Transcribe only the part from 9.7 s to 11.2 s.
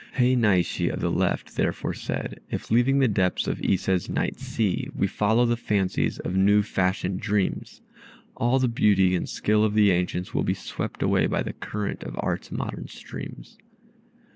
the ancients will be Swept